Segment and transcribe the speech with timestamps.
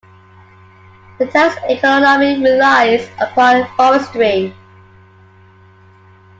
[1.19, 4.51] The town's economy relies upon forestry.